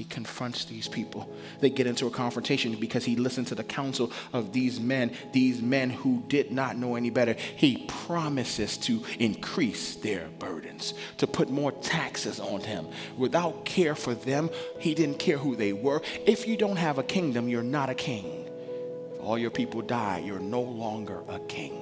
[0.00, 1.28] he confronts these people.
[1.60, 5.60] They get into a confrontation because he listened to the counsel of these men, these
[5.60, 7.34] men who did not know any better.
[7.34, 12.86] He promises to increase their burdens, to put more taxes on him.
[13.18, 16.00] Without care for them, he didn't care who they were.
[16.24, 18.48] If you don't have a kingdom, you're not a king.
[19.12, 21.78] If all your people die, you're no longer a king.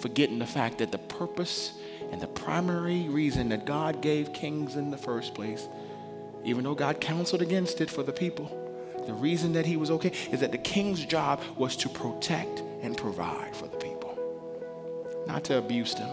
[0.00, 1.74] Forgetting the fact that the purpose
[2.10, 5.68] and the primary reason that God gave kings in the first place,
[6.44, 8.50] even though God counseled against it for the people,
[9.06, 12.96] the reason that he was okay is that the king's job was to protect and
[12.96, 14.18] provide for the people,
[15.26, 16.10] not to abuse them.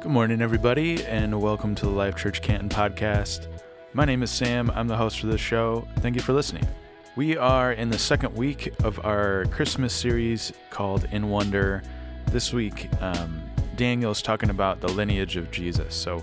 [0.00, 3.46] Good morning, everybody, and welcome to the Life Church Canton podcast.
[3.92, 4.70] My name is Sam.
[4.74, 5.86] I'm the host for this show.
[5.98, 6.66] Thank you for listening.
[7.14, 11.82] We are in the second week of our Christmas series called In Wonder
[12.26, 13.40] this week, um,
[13.76, 15.94] Daniel's talking about the lineage of Jesus.
[15.94, 16.22] So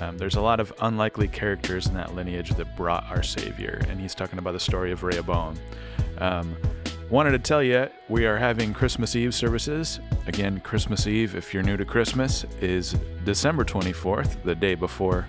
[0.00, 4.00] um, there's a lot of unlikely characters in that lineage that brought our Savior, and
[4.00, 5.56] he's talking about the story of Rehoboam.
[6.18, 6.56] Um,
[7.10, 10.00] wanted to tell you, we are having Christmas Eve services.
[10.26, 15.26] Again, Christmas Eve, if you're new to Christmas, is December 24th, the day before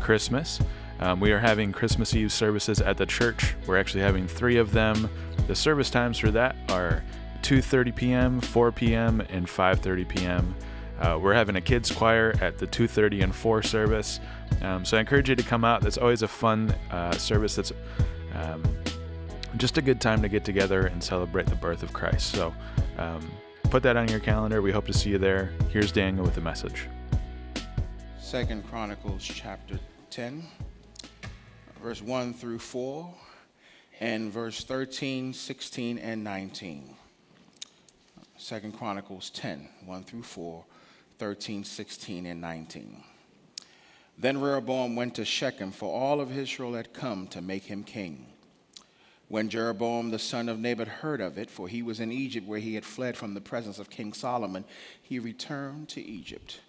[0.00, 0.60] Christmas.
[1.00, 3.54] Um, we are having Christmas Eve services at the church.
[3.66, 5.08] We're actually having three of them.
[5.46, 7.02] The service times for that are
[7.42, 10.54] 2:30 p.m., 4 p.m., and 5:30 p.m.
[11.00, 14.20] Uh, we're having a kids choir at the 2:30 and 4 service,
[14.60, 15.80] um, so I encourage you to come out.
[15.80, 17.56] That's always a fun uh, service.
[17.56, 17.72] That's
[18.34, 18.62] um,
[19.56, 22.32] just a good time to get together and celebrate the birth of Christ.
[22.32, 22.54] So
[22.98, 23.30] um,
[23.64, 24.60] put that on your calendar.
[24.62, 25.52] We hope to see you there.
[25.70, 26.86] Here's Daniel with the message.
[28.18, 29.78] Second Chronicles chapter
[30.10, 30.44] 10,
[31.82, 33.12] verse 1 through 4,
[34.00, 36.94] and verse 13, 16, and 19.
[38.36, 40.64] Second Chronicles 10, 1 through 4,
[41.20, 43.04] 13, 16, and 19.
[44.16, 48.24] Then Rehoboam went to Shechem, for all of Israel had come to make him king.
[49.28, 52.58] When Jeroboam the son of Nebat heard of it, for he was in Egypt where
[52.58, 54.64] he had fled from the presence of King Solomon,
[55.02, 56.60] he returned to Egypt.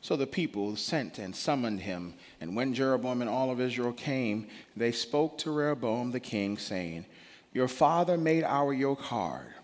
[0.00, 4.48] So the people sent and summoned him, and when Jeroboam and all of Israel came,
[4.76, 7.06] they spoke to Rehoboam the king, saying,
[7.52, 9.54] Your father made our yoke hard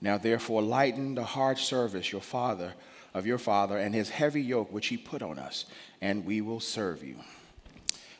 [0.00, 2.74] now therefore lighten the hard service your father
[3.16, 5.64] of your father and his heavy yoke which he put on us,
[6.02, 7.16] and we will serve you.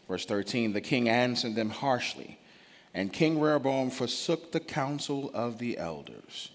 [0.08, 2.38] Verse 13 The king answered them harshly,
[2.94, 6.50] and King Rehoboam forsook the counsel of the elders.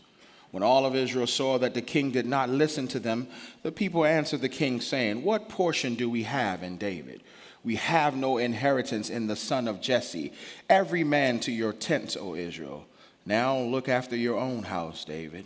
[0.50, 3.28] When all of Israel saw that the king did not listen to them,
[3.62, 7.22] the people answered the king, saying, What portion do we have in David?
[7.64, 10.34] We have no inheritance in the son of Jesse.
[10.68, 12.88] Every man to your tents, O Israel.
[13.24, 15.46] Now look after your own house, David.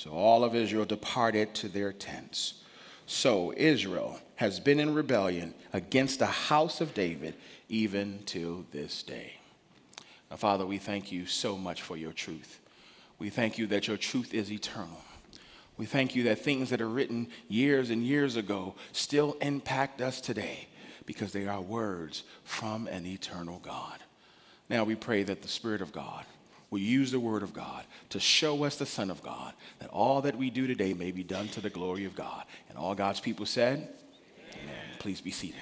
[0.00, 2.54] So all of Israel departed to their tents.
[3.04, 7.34] So Israel has been in rebellion against the house of David
[7.68, 9.34] even till this day.
[10.30, 12.60] Now, Father, we thank you so much for your truth.
[13.18, 15.02] We thank you that your truth is eternal.
[15.76, 20.22] We thank you that things that are written years and years ago still impact us
[20.22, 20.68] today
[21.04, 23.98] because they are words from an eternal God.
[24.70, 26.24] Now we pray that the Spirit of God
[26.70, 30.22] will use the word of God to show us the Son of God, that all
[30.22, 32.44] that we do today may be done to the glory of God.
[32.68, 33.88] And all God's people said,
[34.52, 34.74] Amen.
[34.98, 35.60] Please be seated.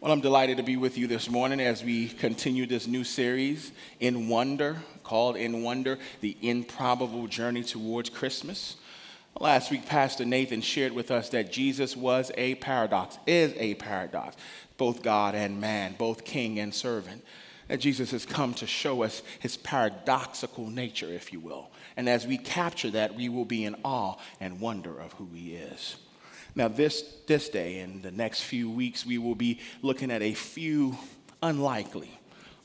[0.00, 3.72] Well, I'm delighted to be with you this morning as we continue this new series,
[3.98, 8.76] In Wonder, called In Wonder The Improbable Journey Towards Christmas.
[9.38, 14.36] Last week, Pastor Nathan shared with us that Jesus was a paradox, is a paradox,
[14.78, 17.22] both God and man, both king and servant
[17.68, 21.70] that Jesus has come to show us his paradoxical nature, if you will.
[21.96, 25.54] And as we capture that, we will be in awe and wonder of who he
[25.54, 25.96] is.
[26.54, 30.32] Now, this, this day and the next few weeks, we will be looking at a
[30.32, 30.96] few
[31.42, 32.10] unlikely,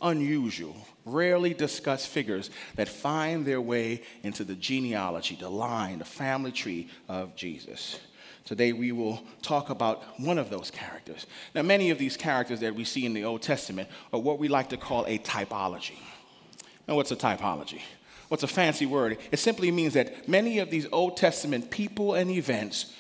[0.02, 0.76] unusual,
[1.06, 6.90] rarely discussed figures that find their way into the genealogy, the line, the family tree
[7.10, 8.00] of Jesus.
[8.46, 11.26] Today we will talk about one of those characters.
[11.54, 14.48] Now, many of these characters that we see in the Old Testament are what we
[14.48, 16.00] like to call a typology.
[16.88, 17.82] Now, what's a typology?
[18.30, 19.18] What's a fancy word?
[19.32, 22.94] It simply means that many of these Old Testament people and events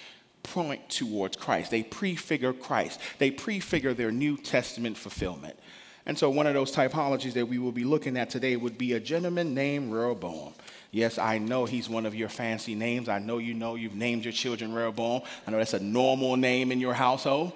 [0.43, 1.71] point towards Christ.
[1.71, 5.57] They prefigure Christ, they prefigure their New Testament fulfillment.
[6.05, 8.93] And so, one of those typologies that we will be looking at today would be
[8.93, 10.53] a gentleman named Rehoboam.
[10.91, 13.07] Yes, I know he's one of your fancy names.
[13.07, 15.21] I know you know you've named your children Rehoboam.
[15.47, 17.53] I know that's a normal name in your household.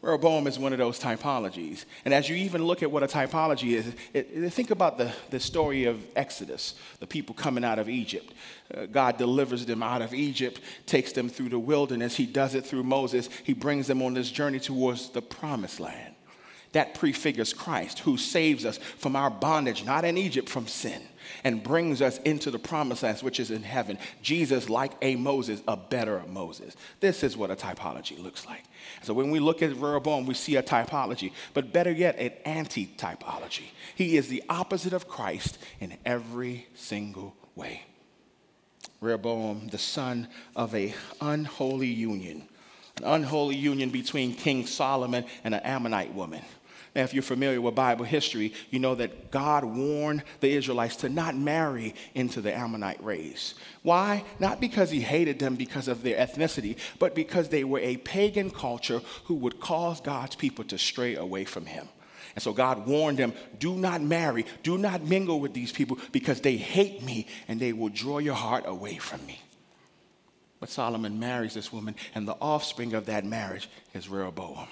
[0.00, 1.84] Rehoboam is one of those typologies.
[2.04, 5.12] And as you even look at what a typology is, it, it, think about the,
[5.30, 8.32] the story of Exodus, the people coming out of Egypt.
[8.72, 12.14] Uh, God delivers them out of Egypt, takes them through the wilderness.
[12.14, 13.28] He does it through Moses.
[13.42, 16.14] He brings them on this journey towards the promised land.
[16.78, 21.02] That prefigures Christ, who saves us from our bondage, not in Egypt, from sin,
[21.42, 23.98] and brings us into the promised land, which is in heaven.
[24.22, 26.76] Jesus, like a Moses, a better Moses.
[27.00, 28.62] This is what a typology looks like.
[29.02, 32.86] So when we look at Rehoboam, we see a typology, but better yet, an anti
[32.86, 33.64] typology.
[33.96, 37.82] He is the opposite of Christ in every single way.
[39.00, 42.48] Rehoboam, the son of a unholy union,
[42.98, 46.42] an unholy union between King Solomon and an Ammonite woman.
[46.98, 51.36] If you're familiar with Bible history, you know that God warned the Israelites to not
[51.36, 53.54] marry into the Ammonite race.
[53.82, 54.24] Why?
[54.40, 58.50] Not because he hated them because of their ethnicity, but because they were a pagan
[58.50, 61.88] culture who would cause God's people to stray away from him.
[62.34, 66.40] And so God warned them do not marry, do not mingle with these people because
[66.40, 69.40] they hate me and they will draw your heart away from me.
[70.58, 74.66] But Solomon marries this woman, and the offspring of that marriage is Rehoboam.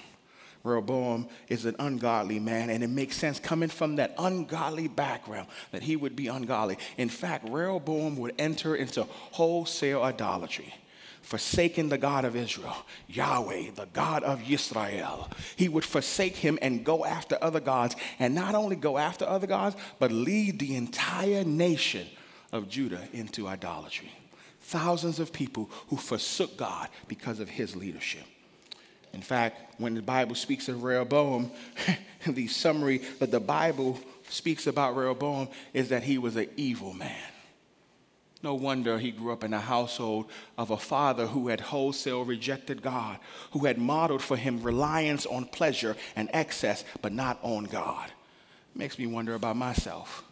[0.67, 5.83] Rehoboam is an ungodly man, and it makes sense coming from that ungodly background that
[5.83, 6.77] he would be ungodly.
[6.97, 10.73] In fact, Rehoboam would enter into wholesale idolatry,
[11.21, 12.75] forsaking the God of Israel,
[13.07, 15.29] Yahweh, the God of Israel.
[15.55, 19.47] He would forsake him and go after other gods, and not only go after other
[19.47, 22.07] gods, but lead the entire nation
[22.51, 24.11] of Judah into idolatry.
[24.61, 28.25] Thousands of people who forsook God because of his leadership.
[29.17, 31.49] In fact, when the Bible speaks of Rehoboam,
[32.27, 33.99] the summary that the Bible
[34.29, 37.31] speaks about Rehoboam is that he was an evil man.
[38.43, 42.83] No wonder he grew up in a household of a father who had wholesale rejected
[42.83, 43.17] God,
[43.53, 48.11] who had modeled for him reliance on pleasure and excess, but not on God.
[48.75, 50.23] Makes me wonder about myself.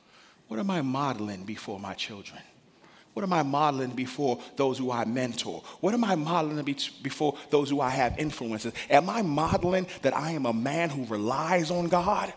[0.48, 2.44] What am I modeling before my children?
[3.16, 5.64] What am I modeling before those who I mentor?
[5.80, 6.62] What am I modeling
[7.02, 8.74] before those who I have influences?
[8.90, 12.34] Am I modeling that I am a man who relies on God?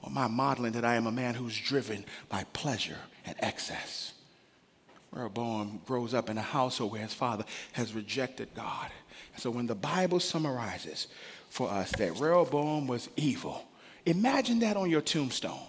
[0.00, 2.96] Or am I modeling that I am a man who's driven by pleasure
[3.26, 4.14] and excess?
[5.12, 8.90] Rehoboam grows up in a household where his father has rejected God.
[9.36, 11.08] So when the Bible summarizes
[11.50, 13.62] for us that Rehoboam was evil,
[14.06, 15.60] imagine that on your tombstone.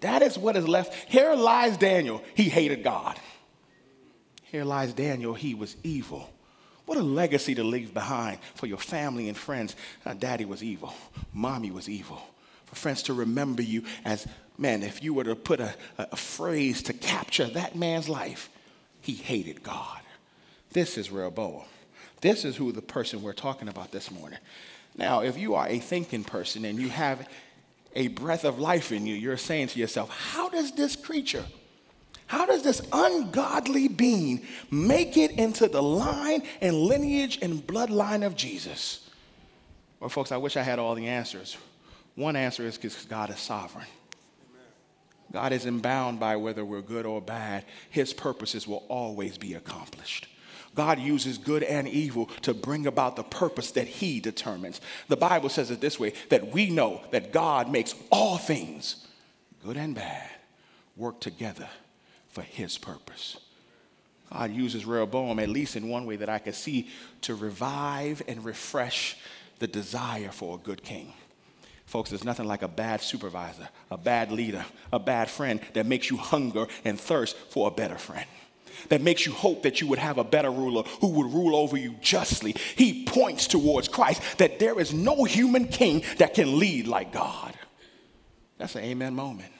[0.00, 1.10] That is what is left.
[1.10, 2.22] Here lies Daniel.
[2.34, 3.20] He hated God.
[4.54, 6.30] Here lies Daniel, he was evil.
[6.86, 9.74] What a legacy to leave behind for your family and friends.
[10.06, 10.94] Uh, Daddy was evil,
[11.32, 12.22] mommy was evil.
[12.66, 16.84] For friends to remember you as, man, if you were to put a, a phrase
[16.84, 18.48] to capture that man's life,
[19.00, 19.98] he hated God.
[20.70, 21.64] This is Rehoboam.
[22.20, 24.38] This is who the person we're talking about this morning.
[24.96, 27.28] Now, if you are a thinking person and you have
[27.96, 31.44] a breath of life in you, you're saying to yourself, how does this creature
[32.26, 38.34] how does this ungodly being make it into the line and lineage and bloodline of
[38.34, 39.08] Jesus?
[40.00, 41.56] Well, folks, I wish I had all the answers.
[42.14, 43.86] One answer is because God is sovereign.
[45.32, 47.64] God isn't bound by whether we're good or bad.
[47.90, 50.28] His purposes will always be accomplished.
[50.74, 54.80] God uses good and evil to bring about the purpose that He determines.
[55.08, 59.06] The Bible says it this way that we know that God makes all things,
[59.64, 60.30] good and bad,
[60.96, 61.68] work together
[62.34, 63.38] for his purpose.
[64.32, 66.88] God uses Rehoboam, at least in one way that I can see,
[67.22, 69.16] to revive and refresh
[69.60, 71.12] the desire for a good king.
[71.86, 76.10] Folks, there's nothing like a bad supervisor, a bad leader, a bad friend that makes
[76.10, 78.26] you hunger and thirst for a better friend.
[78.88, 81.76] That makes you hope that you would have a better ruler who would rule over
[81.76, 82.56] you justly.
[82.74, 87.54] He points towards Christ that there is no human king that can lead like God.
[88.58, 89.53] That's an amen moment.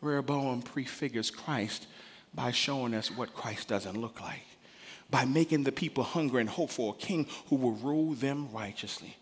[0.00, 1.86] Rehoboam prefigures Christ
[2.34, 4.46] by showing us what Christ doesn't look like,
[5.10, 9.16] by making the people hungry and hope for a king who will rule them righteously.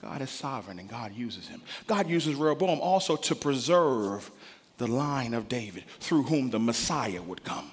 [0.00, 1.60] God is sovereign and God uses him.
[1.86, 4.30] God uses Rehoboam also to preserve
[4.76, 7.72] the line of David through whom the Messiah would come.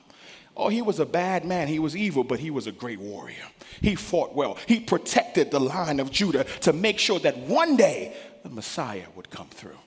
[0.58, 1.68] Oh, he was a bad man.
[1.68, 3.46] He was evil, but he was a great warrior.
[3.82, 4.58] He fought well.
[4.68, 9.30] He protected the line of Judah to make sure that one day the Messiah would
[9.30, 9.78] come through.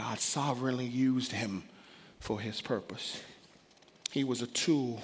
[0.00, 1.62] God sovereignly used him
[2.20, 3.20] for his purpose.
[4.10, 5.02] He was a tool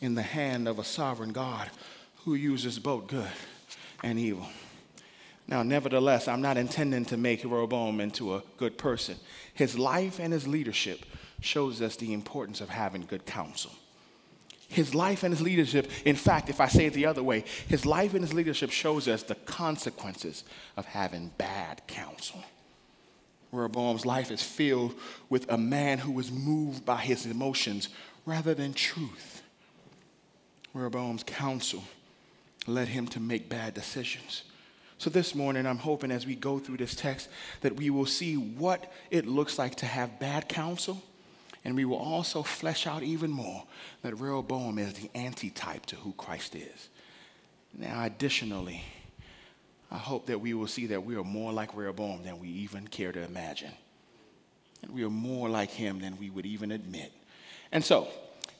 [0.00, 1.70] in the hand of a sovereign God
[2.24, 3.30] who uses both good
[4.02, 4.48] and evil.
[5.46, 9.14] Now, nevertheless, I'm not intending to make Rehoboam into a good person.
[9.54, 11.06] His life and his leadership
[11.40, 13.70] shows us the importance of having good counsel.
[14.66, 17.86] His life and his leadership, in fact, if I say it the other way, his
[17.86, 20.42] life and his leadership shows us the consequences
[20.76, 22.42] of having bad counsel.
[23.52, 24.94] Rehoboam's life is filled
[25.28, 27.90] with a man who was moved by his emotions
[28.24, 29.42] rather than truth.
[30.72, 31.84] Rehoboam's counsel
[32.66, 34.44] led him to make bad decisions.
[34.96, 37.28] So this morning, I'm hoping as we go through this text
[37.60, 41.02] that we will see what it looks like to have bad counsel
[41.64, 43.64] and we will also flesh out even more
[44.02, 46.88] that Rehoboam is the antitype to who Christ is.
[47.72, 48.84] Now, additionally,
[49.92, 52.88] I hope that we will see that we are more like Rehoboam than we even
[52.88, 53.72] care to imagine.
[54.82, 57.12] And we are more like him than we would even admit.
[57.70, 58.08] And so,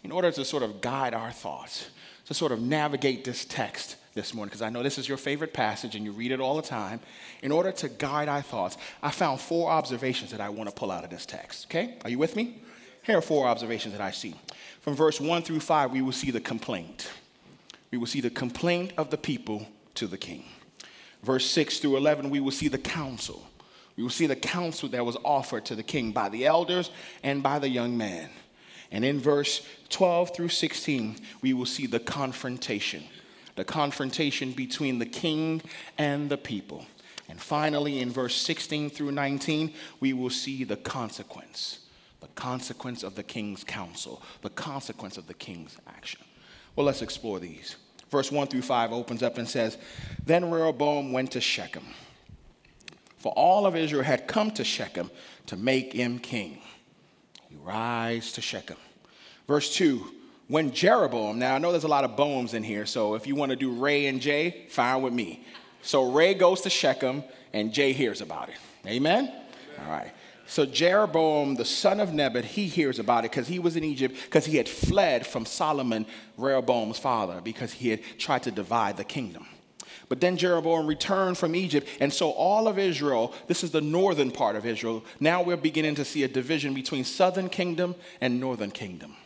[0.05, 1.89] in order to sort of guide our thoughts,
[2.27, 5.55] to sort of navigate this text this morning, because I know this is your favorite
[5.55, 7.01] passage and you read it all the time,
[7.41, 10.91] in order to guide our thoughts, I found four observations that I want to pull
[10.91, 11.65] out of this text.
[11.67, 11.95] Okay?
[12.05, 12.61] Are you with me?
[13.05, 14.35] Here are four observations that I see.
[14.83, 17.11] From verse 1 through 5, we will see the complaint.
[17.91, 20.45] We will see the complaint of the people to the king.
[21.23, 23.47] Verse 6 through 11, we will see the counsel.
[23.97, 26.91] We will see the counsel that was offered to the king by the elders
[27.23, 28.31] and by the young man.
[28.91, 33.05] And in verse 12 through 16, we will see the confrontation
[33.55, 35.61] the confrontation between the king
[35.99, 36.87] and the people.
[37.29, 41.79] And finally, in verse 16 through 19, we will see the consequence
[42.21, 46.21] the consequence of the king's counsel, the consequence of the king's action.
[46.77, 47.75] Well, let's explore these.
[48.13, 49.79] Verse 1 through 5 opens up and says,
[50.27, 51.87] Then Rehoboam went to Shechem,
[53.17, 55.11] for all of Israel had come to Shechem
[55.47, 56.61] to make him king.
[57.49, 58.77] He rise to Shechem.
[59.49, 60.07] Verse 2
[60.49, 63.35] When Jeroboam, now I know there's a lot of bones in here, so if you
[63.35, 65.47] want to do Ray and Jay, fine with me.
[65.81, 68.57] So Ray goes to Shechem, and Jay hears about it.
[68.87, 69.25] Amen?
[69.25, 69.43] Amen.
[69.87, 70.13] All right.
[70.53, 74.15] So Jeroboam, the son of Nebat, he hears about it because he was in Egypt
[74.25, 76.05] because he had fled from Solomon,
[76.37, 79.47] Rehoboam's father, because he had tried to divide the kingdom.
[80.11, 84.31] But then Jeroboam returned from Egypt, and so all of Israel, this is the northern
[84.31, 88.73] part of Israel, now we're beginning to see a division between southern kingdom and northern
[88.73, 89.17] kingdom.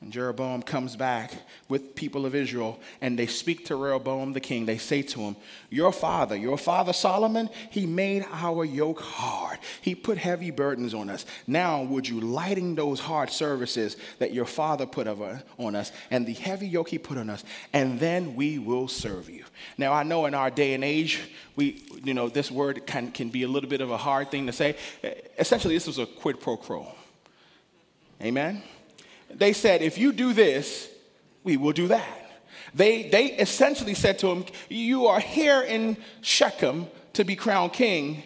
[0.00, 1.32] And Jeroboam comes back
[1.68, 4.64] with people of Israel and they speak to Rehoboam the king.
[4.64, 5.36] They say to him,
[5.70, 9.58] Your father, your father Solomon, he made our yoke hard.
[9.80, 11.26] He put heavy burdens on us.
[11.48, 16.26] Now, would you lighten those hard services that your father put uh, on us and
[16.26, 19.44] the heavy yoke he put on us, and then we will serve you.
[19.78, 21.20] Now, I know in our day and age,
[21.56, 24.46] we, you know, this word can, can be a little bit of a hard thing
[24.46, 24.76] to say.
[25.38, 26.94] Essentially, this was a quid pro quo.
[28.22, 28.62] Amen?
[29.30, 30.88] They said, if you do this,
[31.44, 32.28] we will do that.
[32.74, 38.22] They, they essentially said to him, You are here in Shechem to be crowned king,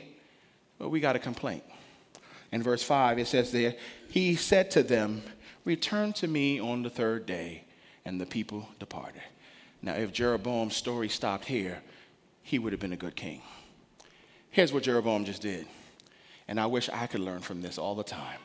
[0.78, 1.64] but we got a complaint.
[2.50, 3.74] In verse 5, it says there,
[4.08, 5.22] He said to them,
[5.64, 7.64] Return to me on the third day.
[8.04, 9.22] And the people departed.
[9.80, 11.82] Now, if Jeroboam's story stopped here,
[12.42, 13.42] he would have been a good king.
[14.50, 15.66] Here's what Jeroboam just did.
[16.48, 18.40] And I wish I could learn from this all the time.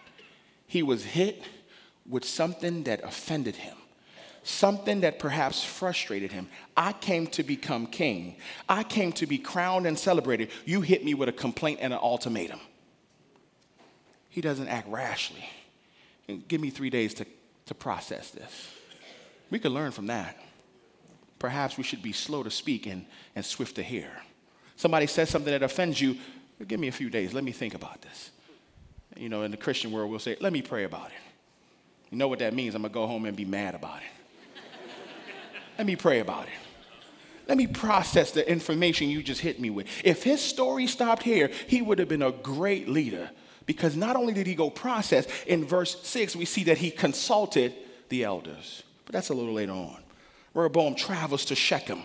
[0.67, 1.43] He was hit
[2.07, 3.75] with something that offended him,
[4.43, 6.47] something that perhaps frustrated him.
[6.75, 8.37] I came to become king,
[8.67, 10.49] I came to be crowned and celebrated.
[10.65, 12.59] You hit me with a complaint and an ultimatum.
[14.29, 15.43] He doesn't act rashly.
[16.47, 17.25] Give me three days to,
[17.65, 18.69] to process this.
[19.49, 20.37] We could learn from that.
[21.39, 24.11] Perhaps we should be slow to speak and, and swift to hear.
[24.75, 26.17] Somebody says something that offends you,
[26.67, 28.31] give me a few days, let me think about this.
[29.15, 31.26] You know, in the Christian world, we'll say, let me pray about it.
[32.09, 32.75] You know what that means?
[32.75, 34.61] I'm gonna go home and be mad about it.
[35.77, 36.53] Let me pray about it.
[37.47, 39.87] Let me process the information you just hit me with.
[40.03, 43.29] If his story stopped here, he would have been a great leader
[43.65, 47.73] because not only did he go process, in verse 6, we see that he consulted
[48.09, 48.83] the elders.
[49.05, 49.97] But that's a little later on.
[50.53, 52.01] Rehoboam travels to Shechem.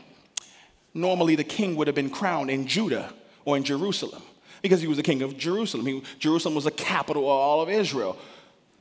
[0.95, 3.13] Normally, the king would have been crowned in Judah
[3.45, 4.23] or in Jerusalem
[4.61, 5.87] because he was the king of Jerusalem.
[5.87, 8.19] He, Jerusalem was the capital of all of Israel.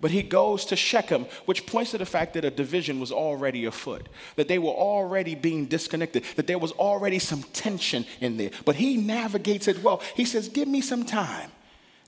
[0.02, 3.66] But he goes to Shechem, which points to the fact that a division was already
[3.66, 8.50] afoot, that they were already being disconnected, that there was already some tension in there.
[8.66, 10.02] But he navigates it well.
[10.16, 11.52] He says, Give me some time.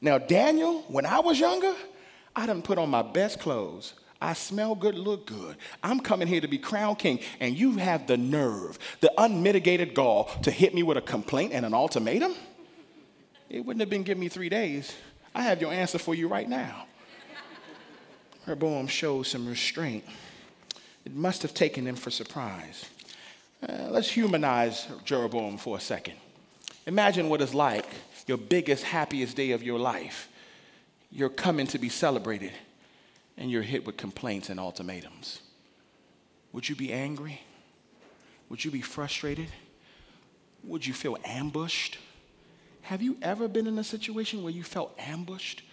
[0.01, 1.73] Now, Daniel, when I was younger,
[2.35, 3.93] I didn't put on my best clothes.
[4.19, 5.57] I smell good, look good.
[5.83, 10.25] I'm coming here to be crown king, and you have the nerve, the unmitigated gall
[10.43, 12.33] to hit me with a complaint and an ultimatum?
[13.49, 14.93] It wouldn't have been give me three days.
[15.35, 16.85] I have your answer for you right now.
[18.45, 20.03] Rehoboam shows some restraint.
[21.05, 22.85] It must have taken him for surprise.
[23.67, 26.15] Uh, let's humanize Jeroboam for a second.
[26.85, 27.85] Imagine what it's like,
[28.27, 30.29] your biggest, happiest day of your life.
[31.11, 32.51] You're coming to be celebrated,
[33.37, 35.39] and you're hit with complaints and ultimatums.
[36.51, 37.41] Would you be angry?
[38.49, 39.47] Would you be frustrated?
[40.63, 41.97] Would you feel ambushed?
[42.83, 45.63] Have you ever been in a situation where you felt ambushed?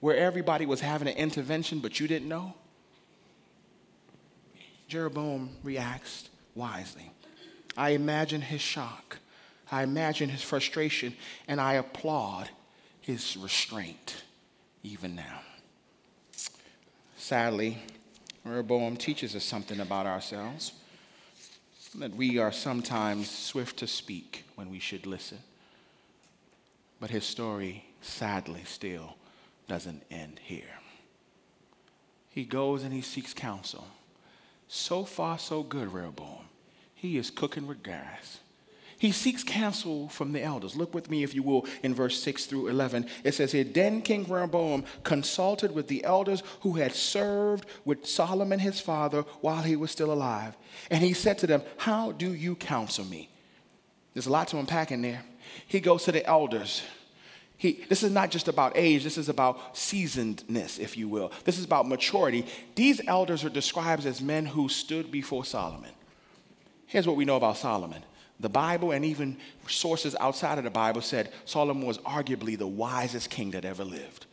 [0.00, 2.54] Where everybody was having an intervention but you didn't know?
[4.88, 7.10] Jeroboam reacts wisely.
[7.76, 9.18] I imagine his shock.
[9.70, 11.14] I imagine his frustration,
[11.48, 12.48] and I applaud
[13.00, 14.22] his restraint
[14.82, 15.40] even now.
[17.16, 17.78] Sadly,
[18.44, 20.72] Rehoboam teaches us something about ourselves
[21.96, 25.38] that we are sometimes swift to speak when we should listen.
[27.00, 29.16] But his story, sadly, still
[29.68, 30.78] doesn't end here.
[32.28, 33.86] He goes and he seeks counsel.
[34.68, 36.44] So far, so good, Rehoboam.
[36.94, 38.40] He is cooking with gas.
[38.98, 40.74] He seeks counsel from the elders.
[40.74, 43.06] Look with me, if you will, in verse 6 through 11.
[43.24, 48.58] It says here Then King Rehoboam consulted with the elders who had served with Solomon
[48.58, 50.56] his father while he was still alive.
[50.90, 53.28] And he said to them, How do you counsel me?
[54.14, 55.22] There's a lot to unpack in there.
[55.66, 56.82] He goes to the elders.
[57.58, 61.32] He, this is not just about age, this is about seasonedness, if you will.
[61.44, 62.46] This is about maturity.
[62.74, 65.92] These elders are described as men who stood before Solomon.
[66.86, 68.02] Here's what we know about Solomon
[68.38, 73.30] the Bible and even sources outside of the Bible said Solomon was arguably the wisest
[73.30, 74.25] king that ever lived.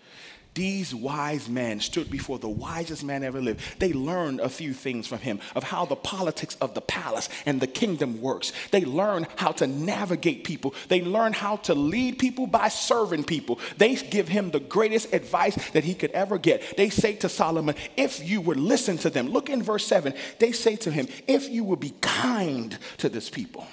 [0.53, 3.79] These wise men stood before the wisest man ever lived.
[3.79, 7.59] They learned a few things from him of how the politics of the palace and
[7.59, 8.53] the kingdom works.
[8.71, 10.75] They learned how to navigate people.
[10.89, 13.59] They learned how to lead people by serving people.
[13.77, 16.77] They give him the greatest advice that he could ever get.
[16.77, 20.51] They say to Solomon, if you would listen to them, look in verse 7, they
[20.51, 23.67] say to him, if you would be kind to this people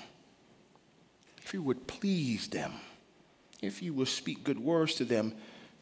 [1.51, 2.73] if you would please them,
[3.61, 5.35] if you will speak good words to them,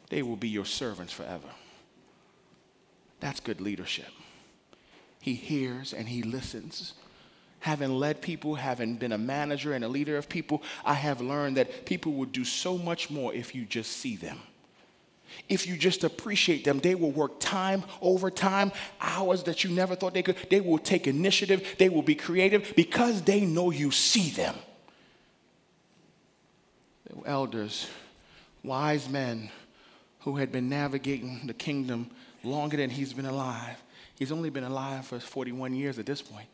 [0.09, 1.49] they will be your servants forever.
[3.19, 4.09] That's good leadership.
[5.21, 6.93] He hears and he listens.
[7.61, 11.57] Having led people, having been a manager and a leader of people, I have learned
[11.57, 14.39] that people will do so much more if you just see them.
[15.47, 19.95] If you just appreciate them, they will work time over time, hours that you never
[19.95, 20.37] thought they could.
[20.49, 24.55] They will take initiative, they will be creative because they know you see them
[27.25, 27.87] elders,
[28.63, 29.49] wise men
[30.19, 32.09] who had been navigating the kingdom
[32.43, 33.81] longer than he's been alive.
[34.17, 36.47] He's only been alive for 41 years at this point.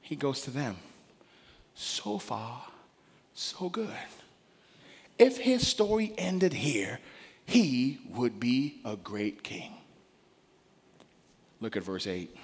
[0.00, 0.76] He goes to them.
[1.74, 2.64] So far,
[3.34, 3.88] so good.
[5.18, 6.98] If his story ended here,
[7.46, 9.74] he would be a great king.
[11.60, 12.34] Look at verse 8.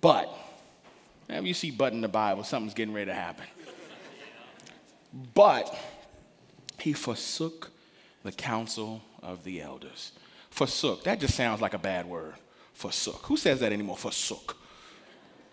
[0.00, 0.32] But,
[1.26, 3.44] whenever you see but in the Bible, something's getting ready to happen.
[5.34, 5.76] But
[6.78, 7.70] he forsook
[8.24, 10.10] the counsel of the elders.
[10.50, 12.34] Forsook, that just sounds like a bad word.
[12.72, 13.26] Forsook.
[13.26, 13.96] Who says that anymore?
[13.96, 14.56] Forsook.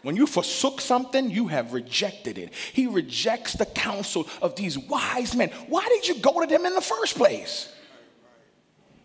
[0.02, 2.54] When you forsook something, you have rejected it.
[2.74, 5.52] He rejects the counsel of these wise men.
[5.68, 7.72] Why did you go to them in the first place?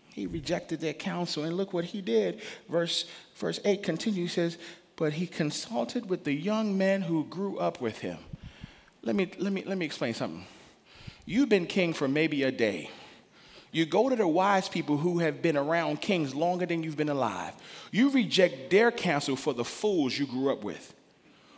[0.09, 2.41] He rejected their counsel, and look what he did.
[2.67, 4.57] Verse, verse 8 continues, says,
[4.95, 8.17] But he consulted with the young men who grew up with him
[9.07, 10.45] let me, let me, let me explain something.
[11.25, 12.89] You've been king for maybe a day.
[13.71, 17.09] You go to the wise people who have been around kings longer than you've been
[17.09, 17.53] alive.
[17.91, 20.93] You reject their counsel for the fools you grew up with,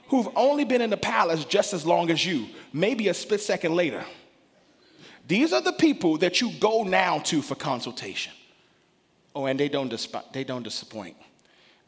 [0.08, 3.76] who've only been in the palace just as long as you, maybe a split second
[3.76, 4.04] later.
[5.28, 8.34] These are the people that you go now to for consultation.
[9.36, 11.16] Oh, and they don't, disp- they don't disappoint.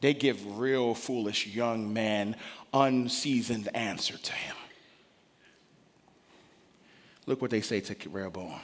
[0.00, 2.36] They give real foolish young man
[2.72, 4.56] unseasoned answer to him.
[7.26, 8.60] Look what they say to Rehoboam.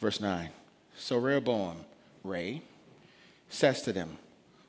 [0.00, 0.50] Verse 9.
[0.96, 1.84] So Rehoboam,
[2.24, 2.62] Ray,
[3.48, 4.18] says to them,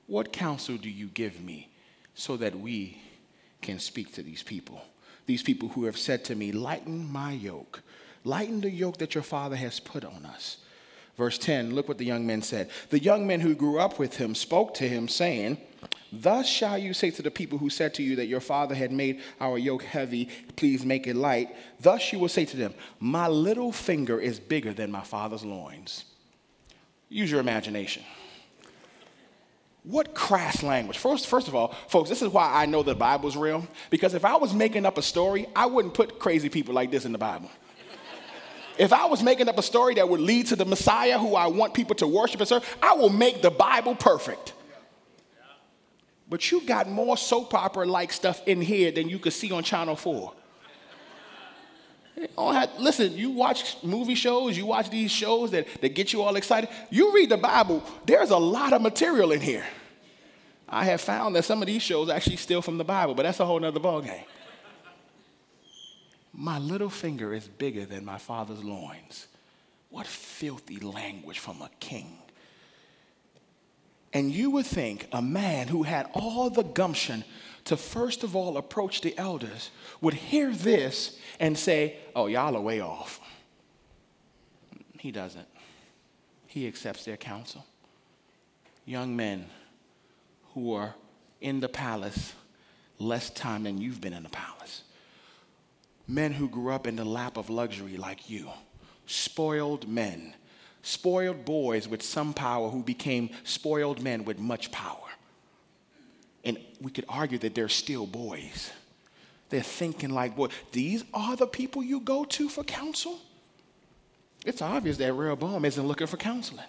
[0.07, 1.69] What counsel do you give me
[2.13, 3.01] so that we
[3.61, 4.81] can speak to these people?
[5.25, 7.81] These people who have said to me, Lighten my yoke,
[8.23, 10.57] lighten the yoke that your father has put on us.
[11.17, 12.69] Verse 10, look what the young men said.
[12.89, 15.57] The young men who grew up with him spoke to him, saying,
[16.11, 18.91] Thus shall you say to the people who said to you that your father had
[18.91, 21.55] made our yoke heavy, please make it light.
[21.79, 26.05] Thus you will say to them, My little finger is bigger than my father's loins.
[27.09, 28.03] Use your imagination.
[29.83, 30.97] What crass language.
[30.97, 33.65] First, first of all, folks, this is why I know the Bible's real.
[33.89, 37.05] Because if I was making up a story, I wouldn't put crazy people like this
[37.05, 37.49] in the Bible.
[38.77, 41.47] If I was making up a story that would lead to the Messiah who I
[41.47, 44.53] want people to worship and serve, I will make the Bible perfect.
[46.29, 49.63] But you got more soap opera like stuff in here than you could see on
[49.63, 50.33] Channel 4.
[52.37, 56.35] Have, listen, you watch movie shows, you watch these shows that, that get you all
[56.35, 56.69] excited.
[56.89, 59.65] You read the Bible, there's a lot of material in here.
[60.67, 63.39] I have found that some of these shows actually steal from the Bible, but that's
[63.39, 64.23] a whole nother ballgame.
[66.39, 69.27] My little finger is bigger than my father's loins.
[69.89, 72.19] What filthy language from a king.
[74.13, 77.23] And you would think a man who had all the gumption
[77.65, 82.61] to first of all approach the elders would hear this and say, Oh, y'all are
[82.61, 83.19] way off.
[84.99, 85.47] He doesn't.
[86.45, 87.65] He accepts their counsel.
[88.85, 89.47] Young men
[90.53, 90.93] who are
[91.41, 92.33] in the palace
[92.99, 94.83] less time than you've been in the palace.
[96.07, 98.49] Men who grew up in the lap of luxury like you.
[99.05, 100.33] Spoiled men.
[100.81, 104.97] Spoiled boys with some power who became spoiled men with much power.
[106.45, 108.71] And we could argue that they're still boys.
[109.49, 113.19] They're thinking like, boy, these are the people you go to for counsel?
[114.45, 116.65] It's obvious that Rehoboam isn't looking for counseling.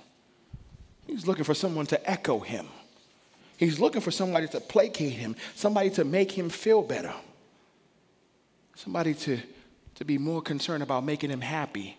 [1.06, 2.66] He's looking for someone to echo him.
[3.56, 7.14] He's looking for somebody to placate him, somebody to make him feel better,
[8.78, 9.36] somebody to,
[9.96, 11.96] to be more concerned about making him happy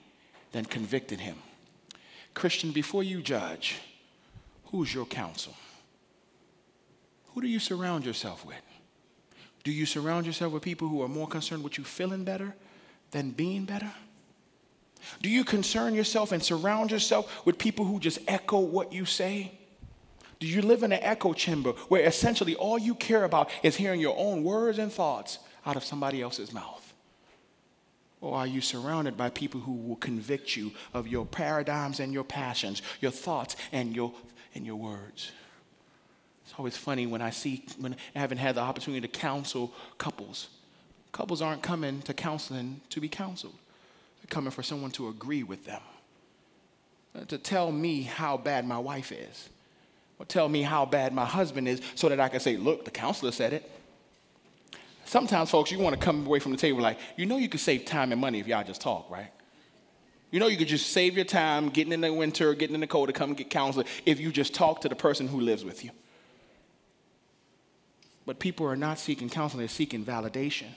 [0.54, 1.36] than convicting him.
[2.34, 3.76] Christian, before you judge,
[4.68, 5.54] who's your counsel?
[7.34, 8.62] Who do you surround yourself with?
[9.66, 12.56] Do you surround yourself with people who are more concerned with you feeling better
[13.12, 13.92] than being better?
[15.22, 19.52] Do you concern yourself and surround yourself with people who just echo what you say?
[20.40, 24.00] Do you live in an echo chamber where essentially all you care about is hearing
[24.00, 25.40] your own words and thoughts
[25.70, 26.94] out of somebody else's mouth?
[28.22, 32.24] Or are you surrounded by people who will convict you of your paradigms and your
[32.24, 34.12] passions, your thoughts and your,
[34.56, 35.32] and your words?
[36.44, 40.50] It's always funny when I see, when I haven't had the opportunity to counsel couples.
[41.12, 43.56] Couples aren't coming to counseling to be counseled,
[44.22, 45.82] they're coming for someone to agree with them,
[47.16, 49.50] uh, to tell me how bad my wife is
[50.18, 52.92] or tell me how bad my husband is so that I can say, look, the
[52.92, 53.72] counselor said it.
[55.10, 57.60] Sometimes, folks, you want to come away from the table like, you know, you could
[57.60, 59.32] save time and money if y'all just talk, right?
[60.30, 62.86] You know, you could just save your time getting in the winter, getting in the
[62.86, 65.84] cold to come get counseling if you just talk to the person who lives with
[65.84, 65.90] you.
[68.28, 70.68] But people are not seeking counseling, they're seeking validation.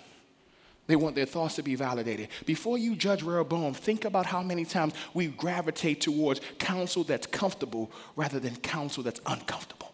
[0.86, 2.28] They want their thoughts to be validated.
[2.46, 7.90] Before you judge Rehoboam, think about how many times we gravitate towards counsel that's comfortable
[8.16, 9.92] rather than counsel that's uncomfortable.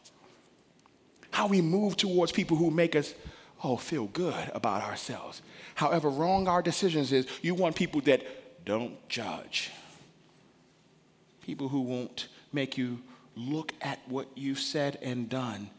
[1.33, 3.14] How we move towards people who make us,
[3.62, 5.42] oh, feel good about ourselves.
[5.75, 9.71] However wrong our decisions is, you want people that don't judge.
[11.42, 13.01] People who won't make you
[13.37, 15.71] look at what you've said and done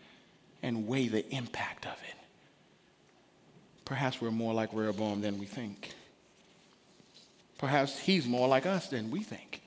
[0.63, 2.19] and weigh the impact of it
[3.89, 5.95] perhaps we're more like Rehoboam than we think.
[7.57, 9.63] Perhaps he's more like us than we think.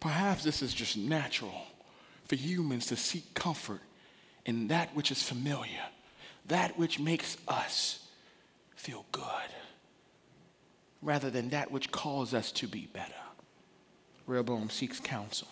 [0.00, 1.66] Perhaps this is just natural
[2.24, 3.80] for humans to seek comfort
[4.46, 5.82] in that which is familiar,
[6.48, 8.06] that which makes us
[8.74, 9.22] feel good,
[11.02, 13.12] rather than that which calls us to be better.
[14.26, 15.48] Rehoboam seeks counsel.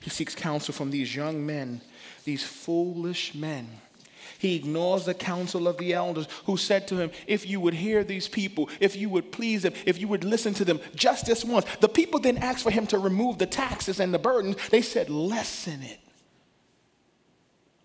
[0.00, 1.80] He seeks counsel from these young men,
[2.24, 3.68] these foolish men
[4.38, 8.04] he ignores the counsel of the elders who said to him, If you would hear
[8.04, 11.44] these people, if you would please them, if you would listen to them just this
[11.44, 11.66] once.
[11.80, 15.10] The people didn't ask for him to remove the taxes and the burdens, they said,
[15.10, 16.00] Lessen it.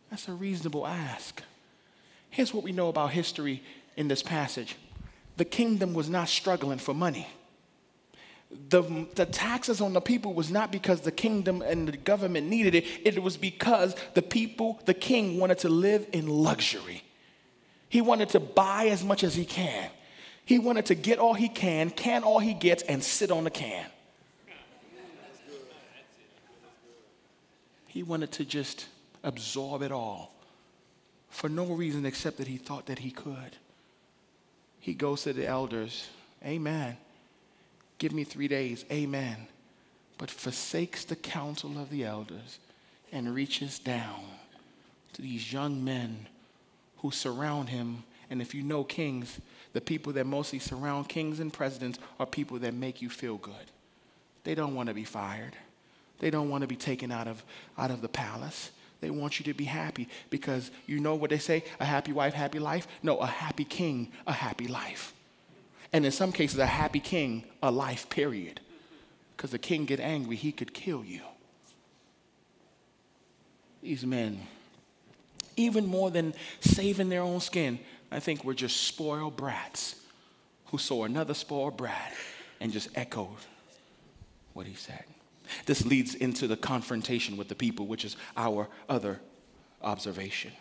[0.09, 1.41] That's a reasonable ask.
[2.31, 3.61] Here's what we know about history
[3.95, 4.75] in this passage
[5.37, 7.27] the kingdom was not struggling for money
[8.69, 12.75] the, the taxes on the people was not because the kingdom and the government needed
[12.75, 17.03] it, it was because the people, the king, wanted to live in luxury.
[17.89, 19.89] He wanted to buy as much as he can.
[20.45, 23.49] He wanted to get all he can, can all he gets, and sit on the
[23.49, 23.85] can.
[27.87, 28.87] He wanted to just
[29.23, 30.33] absorb it all
[31.31, 33.57] for no reason except that he thought that he could.
[34.79, 36.07] He goes to the elders,
[36.45, 36.97] Amen.
[37.97, 38.83] Give me three days.
[38.91, 39.47] Amen.
[40.17, 42.59] But forsakes the counsel of the elders
[43.11, 44.23] and reaches down
[45.13, 46.27] to these young men
[46.97, 48.03] who surround him.
[48.29, 49.39] And if you know kings,
[49.73, 53.53] the people that mostly surround kings and presidents are people that make you feel good.
[54.43, 55.55] They don't want to be fired.
[56.19, 57.43] They don't want to be taken out of,
[57.77, 58.71] out of the palace.
[59.01, 62.33] They want you to be happy because you know what they say a happy wife,
[62.33, 62.87] happy life?
[63.03, 65.13] No, a happy king, a happy life
[65.93, 68.61] and in some cases, a happy king, a life period.
[69.35, 71.21] Because the king get angry, he could kill you.
[73.81, 74.39] These men,
[75.55, 77.79] even more than saving their own skin,
[78.11, 79.95] I think we're just spoiled brats
[80.67, 82.13] who saw another spoiled brat
[82.59, 83.37] and just echoed
[84.53, 85.03] what he said.
[85.65, 89.19] This leads into the confrontation with the people, which is our other
[89.81, 90.51] observation.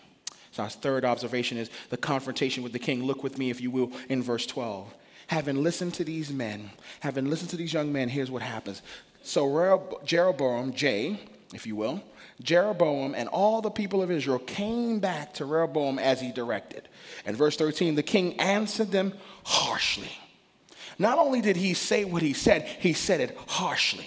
[0.52, 3.04] So, our third observation is the confrontation with the king.
[3.04, 4.92] Look with me, if you will, in verse 12.
[5.28, 8.82] Having listened to these men, having listened to these young men, here's what happens.
[9.22, 11.20] So, Jeroboam, J,
[11.54, 12.02] if you will,
[12.42, 16.88] Jeroboam and all the people of Israel came back to Rehoboam as he directed.
[17.24, 19.12] And verse 13, the king answered them
[19.44, 20.10] harshly.
[20.98, 24.06] Not only did he say what he said, he said it harshly.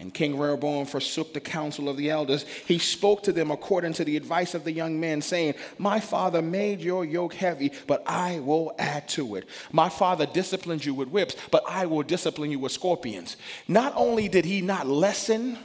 [0.00, 2.44] And King Rehoboam forsook the counsel of the elders.
[2.66, 6.40] He spoke to them according to the advice of the young men, saying, My father
[6.40, 9.46] made your yoke heavy, but I will add to it.
[9.70, 13.36] My father disciplined you with whips, but I will discipline you with scorpions.
[13.68, 15.58] Not only did he not lessen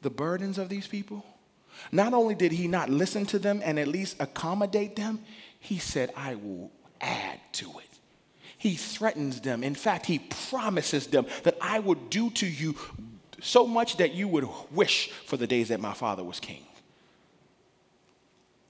[0.00, 1.26] the burdens of these people,
[1.92, 5.18] not only did he not listen to them and at least accommodate them,
[5.60, 6.70] he said, I will
[7.02, 7.91] add to it.
[8.62, 9.64] He threatens them.
[9.64, 12.76] In fact, he promises them that I will do to you
[13.40, 16.64] so much that you would wish for the days that my father was king.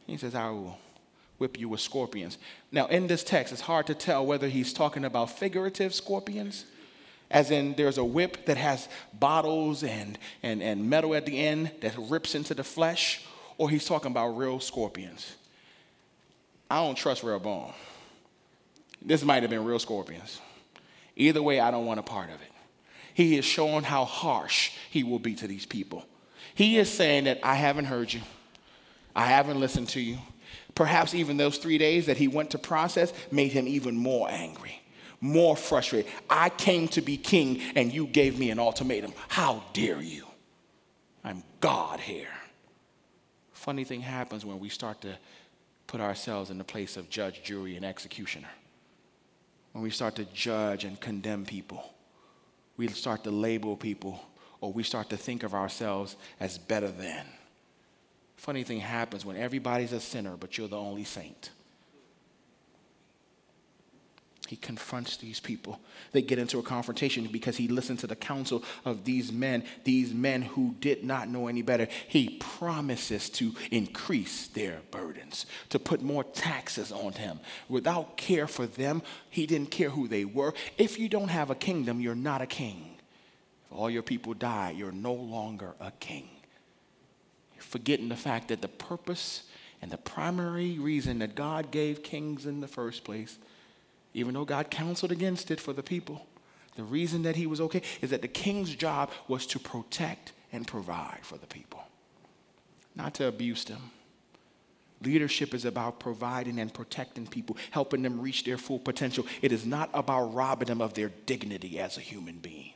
[0.06, 0.78] He says, I will
[1.36, 2.38] whip you with scorpions.
[2.70, 6.64] Now, in this text, it's hard to tell whether he's talking about figurative scorpions,
[7.30, 11.70] as in there's a whip that has bottles and, and, and metal at the end
[11.82, 13.26] that rips into the flesh,
[13.58, 15.36] or he's talking about real scorpions.
[16.70, 17.74] I don't trust Rehoboam.
[19.04, 20.40] This might have been real scorpions.
[21.16, 22.50] Either way, I don't want a part of it.
[23.14, 26.06] He is showing how harsh he will be to these people.
[26.54, 28.20] He is saying that I haven't heard you,
[29.14, 30.18] I haven't listened to you.
[30.74, 34.80] Perhaps even those three days that he went to process made him even more angry,
[35.20, 36.10] more frustrated.
[36.30, 39.12] I came to be king and you gave me an ultimatum.
[39.28, 40.26] How dare you?
[41.22, 42.32] I'm God here.
[43.52, 45.18] Funny thing happens when we start to
[45.86, 48.48] put ourselves in the place of judge, jury, and executioner
[49.72, 51.94] when we start to judge and condemn people,
[52.76, 54.20] we start to label people,
[54.60, 57.26] or we start to think of ourselves as better than.
[58.36, 61.50] Funny thing happens when everybody's a sinner, but you're the only saint.
[64.48, 65.80] He confronts these people.
[66.10, 70.12] They get into a confrontation because he listened to the counsel of these men, these
[70.12, 71.88] men who did not know any better.
[72.08, 77.40] He promises to increase their burdens, to put more taxes on him.
[77.68, 80.54] Without care for them, he didn't care who they were.
[80.76, 82.96] If you don't have a kingdom, you're not a king.
[83.70, 86.28] If all your people die, you're no longer a king.
[87.58, 89.44] Forgetting the fact that the purpose
[89.80, 93.38] and the primary reason that God gave kings in the first place
[94.14, 96.26] even though God counseled against it for the people.
[96.76, 100.66] The reason that he was okay is that the king's job was to protect and
[100.66, 101.82] provide for the people,
[102.94, 103.90] not to abuse them.
[105.02, 109.26] Leadership is about providing and protecting people, helping them reach their full potential.
[109.42, 112.72] It is not about robbing them of their dignity as a human being.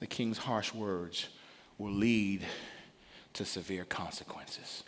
[0.00, 1.28] The king's harsh words
[1.76, 2.42] will lead
[3.32, 4.84] to severe consequences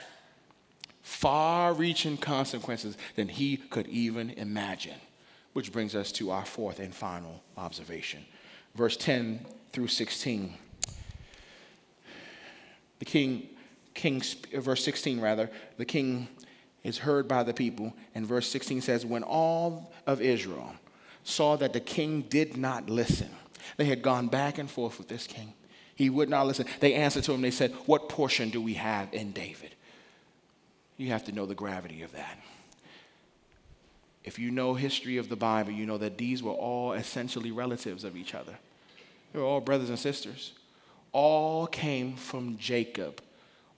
[1.03, 4.97] far reaching consequences than he could even imagine.
[5.53, 8.25] Which brings us to our fourth and final observation.
[8.75, 10.55] Verse 10 through 16.
[13.01, 13.49] The king,
[13.95, 14.23] king,
[14.55, 16.29] uh, verse 16 rather, the king
[16.85, 17.93] is heard by the people.
[18.15, 20.75] And verse 16 says, When all of Israel
[21.25, 23.31] saw that the king did not listen,
[23.77, 25.55] they had gone back and forth with this king.
[25.95, 26.67] He would not listen.
[26.81, 29.75] They answered to him, they said, What portion do we have in David?
[31.01, 32.39] You have to know the gravity of that.
[34.23, 38.05] If you know history of the Bible, you know that these were all essentially relatives
[38.05, 38.59] of each other.
[39.33, 40.53] They were all brothers and sisters.
[41.13, 43.23] All came from Jacob.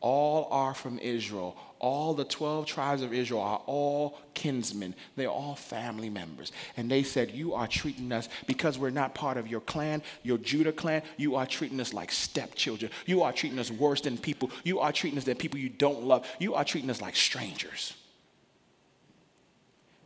[0.01, 4.95] All are from Israel all the 12 tribes of Israel are all kinsmen.
[5.17, 6.53] They're all family members.
[6.77, 10.39] And they said, You are treating us, because we're not part of your clan, your
[10.39, 12.93] Judah clan, you are treating us like stepchildren.
[13.05, 14.51] You are treating us worse than people.
[14.63, 16.27] You are treating us than people you don't love.
[16.39, 17.95] You are treating us like strangers.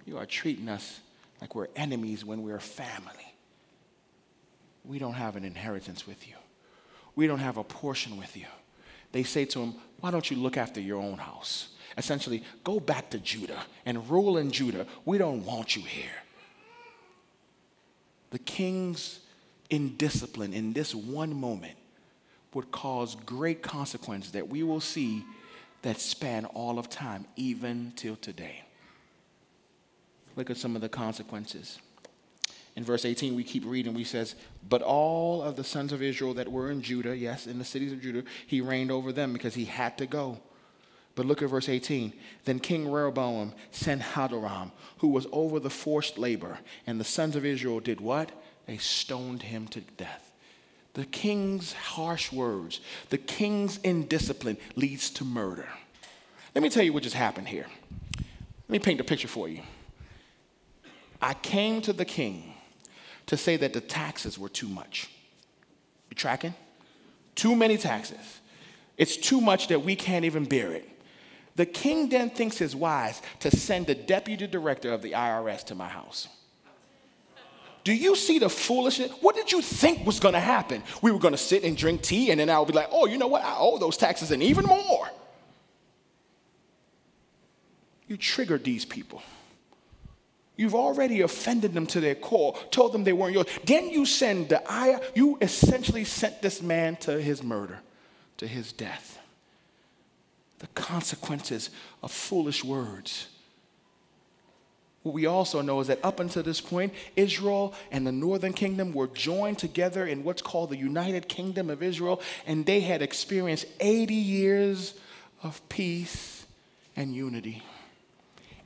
[0.07, 1.01] You are treating us
[1.43, 3.35] like we're enemies when we're family.
[4.83, 6.37] We don't have an inheritance with you,
[7.15, 8.47] we don't have a portion with you.
[9.13, 11.69] They say to him, why don't you look after your own house?
[11.97, 14.87] Essentially, go back to Judah and rule in Judah.
[15.05, 16.11] We don't want you here.
[18.31, 19.21] The king's
[19.71, 21.77] indiscipline in this one moment
[22.53, 25.25] would cause great consequences that we will see
[25.83, 28.63] that span all of time, even till today.
[30.37, 31.79] Look at some of the consequences.
[32.75, 33.95] In verse 18, we keep reading.
[33.95, 34.35] We says,
[34.69, 37.93] "But all of the sons of Israel that were in Judah, yes, in the cities
[37.93, 40.41] of Judah, he reigned over them because he had to go.
[41.15, 42.13] But look at verse 18.
[42.45, 47.45] Then King Rehoboam sent Hadoram, who was over the forced labor, and the sons of
[47.45, 48.33] Israel did what?
[48.67, 50.33] They stoned him to death.
[50.93, 55.69] The king's harsh words, the king's indiscipline leads to murder.
[56.55, 57.67] Let me tell you what just happened here.
[58.17, 59.63] Let me paint the picture for you.
[61.21, 62.55] I came to the king
[63.27, 65.11] to say that the taxes were too much.
[66.11, 66.55] You tracking?
[67.35, 68.41] Too many taxes.
[68.97, 70.89] It's too much that we can't even bear it.
[71.57, 75.75] The king then thinks it's wise to send the deputy director of the IRS to
[75.75, 76.29] my house.
[77.83, 79.13] Do you see the foolishness?
[79.21, 80.83] What did you think was to happen?
[81.03, 83.17] We were to sit and drink tea, and then I would be like, oh, you
[83.17, 83.45] know what?
[83.45, 85.09] I owe those taxes and even more.
[88.09, 89.23] You triggered these people.
[90.57, 93.47] You've already offended them to their core, told them they weren't yours.
[93.65, 97.81] Then you send the ire, you essentially sent this man to his murder,
[98.39, 99.19] to his death.
[100.59, 101.69] The consequences
[102.03, 103.29] of foolish words.
[105.03, 108.93] What we also know is that up until this point, Israel and the northern kingdom
[108.93, 113.67] were joined together in what's called the United Kingdom of Israel, and they had experienced
[113.79, 114.95] 80 years
[115.43, 116.47] of peace
[116.97, 117.63] and unity.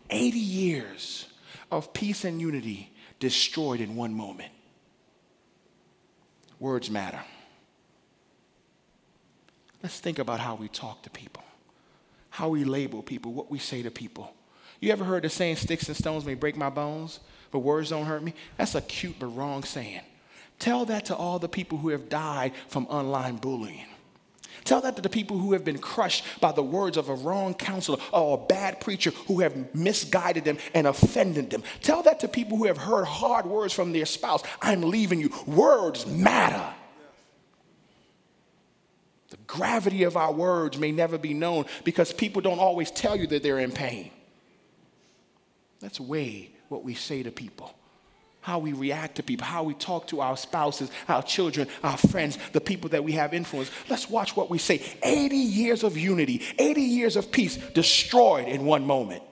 [0.09, 1.27] 80 years
[1.71, 4.53] of peace and unity destroyed in one moment.
[6.59, 7.21] Words matter.
[9.83, 11.43] Let's think about how we talk to people,
[12.29, 14.35] how we label people, what we say to people.
[14.79, 18.07] You ever heard the saying, sticks and stones may break my bones, but words don't
[18.07, 18.35] hurt me?
[18.57, 20.03] That's a cute but wrong saying.
[20.59, 23.87] Tell that to all the people who have died from online bullying.
[24.65, 27.55] Tell that to the people who have been crushed by the words of a wrong
[27.55, 31.63] counselor or a bad preacher who have misguided them and offended them.
[31.83, 35.31] Tell that to people who have heard hard words from their spouse I'm leaving you.
[35.47, 36.75] Words matter.
[39.31, 43.27] The gravity of our words may never be known because people don't always tell you
[43.29, 44.11] that they're in pain.
[45.81, 47.75] Let's weigh what we say to people
[48.41, 52.39] how we react to people, how we talk to our spouses, our children, our friends,
[52.53, 53.71] the people that we have influence.
[53.89, 54.83] Let's watch what we say.
[55.03, 59.23] 80 years of unity, 80 years of peace destroyed in one moment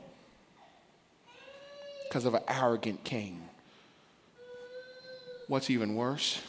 [2.08, 3.42] because of an arrogant king.
[5.46, 6.40] What's even worse?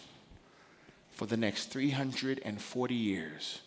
[1.12, 3.62] For the next 340 years,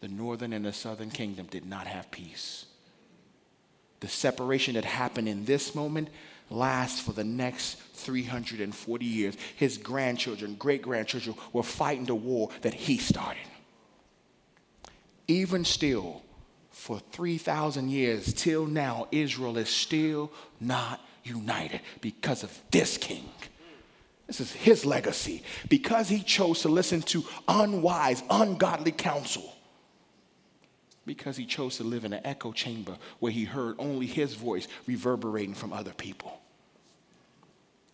[0.00, 2.66] the northern and the southern kingdom did not have peace.
[4.00, 6.08] The separation that happened in this moment
[6.52, 9.36] lasts for the next 340 years.
[9.56, 13.42] His grandchildren, great grandchildren, were fighting the war that he started.
[15.28, 16.22] Even still,
[16.70, 23.28] for 3,000 years till now, Israel is still not united because of this king.
[24.26, 25.42] This is his legacy.
[25.68, 29.54] Because he chose to listen to unwise, ungodly counsel.
[31.04, 34.68] Because he chose to live in an echo chamber where he heard only his voice
[34.86, 36.41] reverberating from other people.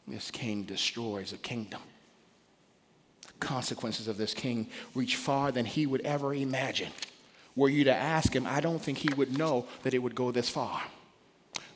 [0.08, 1.80] This king destroys a kingdom.
[3.40, 6.90] Consequences of this king reach far than he would ever imagine.
[7.54, 10.30] Were you to ask him, I don't think he would know that it would go
[10.30, 10.82] this far.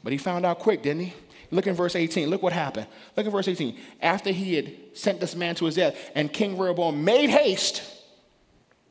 [0.03, 1.15] But he found out quick, didn't he?
[1.51, 2.31] Look in verse 18.
[2.31, 2.87] Look what happened.
[3.17, 3.79] Look at verse 18.
[4.01, 7.83] After he had sent this man to his death, and King Rehoboam made haste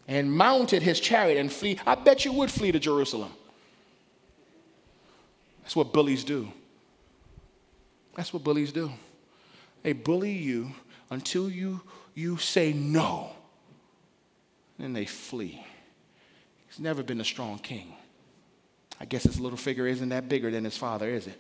[0.08, 1.80] and mounted his chariot and flee.
[1.86, 3.32] I bet you would flee to Jerusalem.
[5.64, 6.52] That's what bullies do.
[8.16, 8.92] That's what bullies do.
[9.84, 10.72] They bully you
[11.10, 11.82] until you,
[12.14, 13.32] you say no.
[14.78, 15.66] Then they flee.
[16.68, 17.94] He's never been a strong king.
[19.00, 21.40] I guess his little figure isn't that bigger than his father, is it?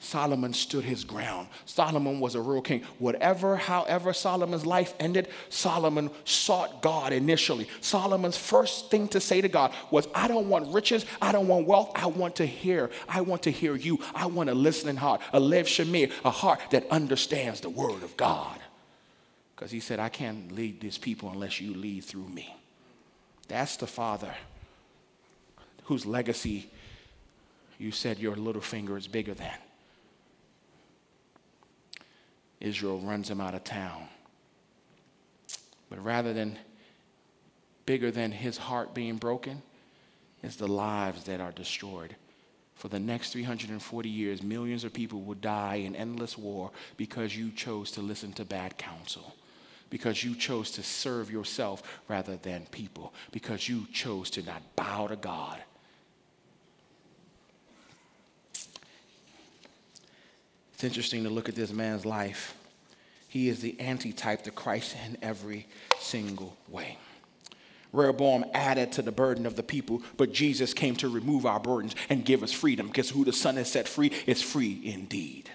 [0.00, 1.48] Solomon stood his ground.
[1.64, 2.82] Solomon was a real king.
[2.98, 7.68] Whatever, however, Solomon's life ended, Solomon sought God initially.
[7.80, 11.66] Solomon's first thing to say to God was, I don't want riches, I don't want
[11.66, 12.90] wealth, I want to hear.
[13.08, 13.98] I want to hear you.
[14.14, 18.16] I want a listening heart, a lev shomea, a heart that understands the word of
[18.16, 18.58] God.
[19.56, 22.54] Because he said, I can't lead these people unless you lead through me.
[23.48, 24.32] That's the father
[25.84, 26.70] whose legacy
[27.78, 29.50] you said your little finger is bigger than.
[32.60, 34.08] Israel runs him out of town.
[35.90, 36.58] But rather than
[37.86, 39.62] bigger than his heart being broken,
[40.42, 42.14] is the lives that are destroyed.
[42.74, 47.50] For the next 340 years, millions of people will die in endless war because you
[47.50, 49.34] chose to listen to bad counsel,
[49.90, 55.08] because you chose to serve yourself rather than people, because you chose to not bow
[55.08, 55.58] to God.
[60.78, 62.54] It's interesting to look at this man's life.
[63.26, 65.66] He is the antitype to Christ in every
[65.98, 66.98] single way.
[67.92, 71.96] Rehoboam added to the burden of the people, but Jesus came to remove our burdens
[72.08, 75.50] and give us freedom because who the Son has set free is free indeed.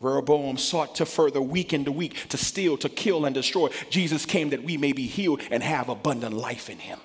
[0.00, 3.68] Rehoboam sought to further weaken the weak, to steal, to kill, and destroy.
[3.88, 6.98] Jesus came that we may be healed and have abundant life in him.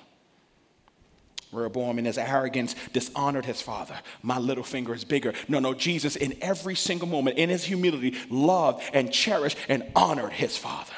[1.54, 3.96] Rehoboam, in his arrogance, dishonored his father.
[4.22, 5.32] My little finger is bigger.
[5.48, 10.32] No, no, Jesus, in every single moment, in his humility, loved and cherished and honored
[10.32, 10.92] his father.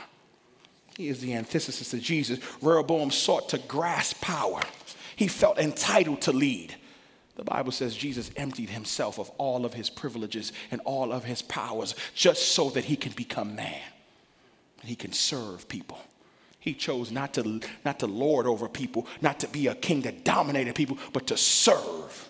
[0.96, 2.38] He is the antithesis of Jesus.
[2.62, 4.60] Rehoboam sought to grasp power,
[5.14, 6.74] he felt entitled to lead.
[7.36, 11.42] The Bible says Jesus emptied himself of all of his privileges and all of his
[11.42, 13.80] powers just so that he can become man.
[14.80, 15.98] And he can serve people.
[16.66, 20.24] He chose not to, not to lord over people, not to be a king that
[20.24, 22.28] dominated people, but to serve.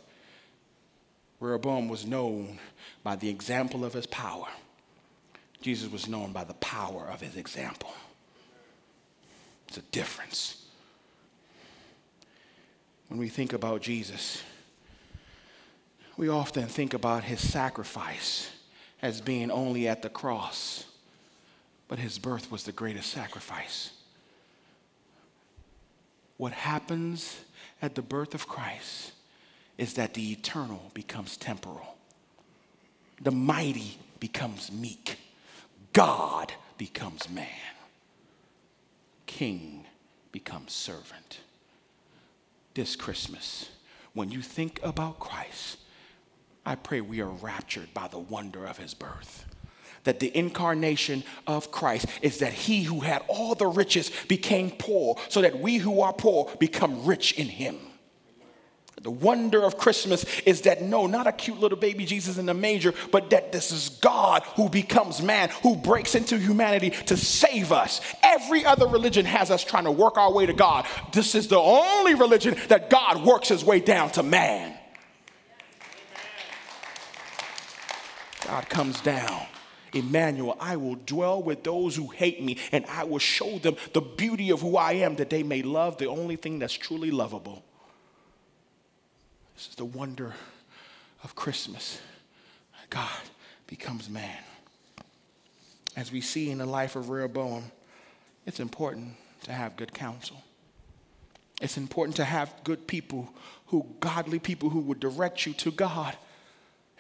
[1.41, 2.59] Rehoboam was known
[3.03, 4.49] by the example of his power.
[5.63, 7.95] Jesus was known by the power of his example.
[9.69, 10.67] It's a difference.
[13.09, 14.43] When we think about Jesus,
[16.19, 18.51] we often think about his sacrifice
[19.01, 20.85] as being only at the cross,
[21.89, 23.93] but his birth was the greatest sacrifice.
[26.37, 27.41] What happens
[27.81, 29.13] at the birth of Christ
[29.79, 31.97] is that the eternal becomes temporal,
[33.21, 35.19] the mighty becomes meek,
[35.93, 37.47] God becomes man,
[39.27, 39.87] king
[40.33, 41.41] becomes servant.
[42.75, 43.71] This Christmas,
[44.13, 45.79] when you think about Christ,
[46.67, 49.46] I pray we are raptured by the wonder of his birth.
[50.07, 55.17] That the incarnation of Christ is that he who had all the riches became poor,
[55.29, 57.77] so that we who are poor become rich in him.
[59.03, 62.55] The wonder of Christmas is that no, not a cute little baby Jesus in the
[62.55, 67.71] manger, but that this is God who becomes man, who breaks into humanity to save
[67.71, 68.01] us.
[68.23, 70.87] Every other religion has us trying to work our way to God.
[71.13, 74.75] This is the only religion that God works his way down to man.
[78.45, 79.47] God comes down.
[79.93, 84.01] Emmanuel, I will dwell with those who hate me, and I will show them the
[84.01, 87.65] beauty of who I am, that they may love the only thing that's truly lovable.
[89.55, 90.35] This is the wonder
[91.25, 92.01] of Christmas.
[92.91, 93.23] God
[93.67, 94.39] becomes man.
[95.97, 97.65] As we see in the life of Rehoboam,
[98.45, 99.15] it's important
[99.45, 100.43] to have good counsel.
[101.61, 103.31] It's important to have good people
[103.67, 106.17] who, godly people who would direct you to God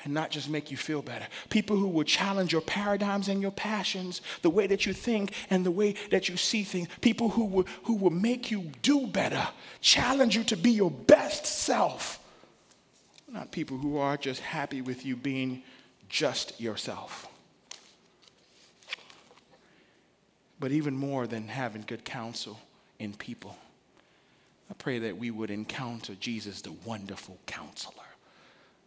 [0.04, 1.26] and not just make you feel better.
[1.48, 5.64] People who will challenge your paradigms and your passions, the way that you think and
[5.64, 6.88] the way that you see things.
[7.00, 9.48] People who will, who will make you do better,
[9.80, 12.20] challenge you to be your best self.
[13.28, 15.62] Not people who are just happy with you being
[16.08, 17.26] just yourself.
[20.58, 22.58] But even more than having good counsel
[22.98, 23.56] in people,
[24.70, 28.05] I pray that we would encounter Jesus, the wonderful counselor.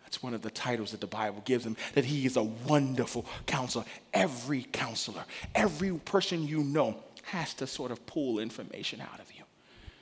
[0.10, 3.28] That's one of the titles that the Bible gives him, that he is a wonderful
[3.46, 3.86] counselor.
[4.12, 9.44] Every counselor, every person you know has to sort of pull information out of you.